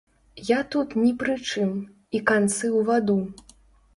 Я 0.45 0.59
тут 0.75 0.93
ні 1.01 1.09
пры 1.23 1.35
чым, 1.49 1.75
і 2.19 2.21
канцы 2.31 2.65
ў 2.69 2.81
ваду. 2.87 3.19